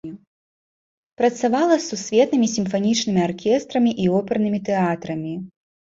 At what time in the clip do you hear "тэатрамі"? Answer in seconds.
4.69-5.33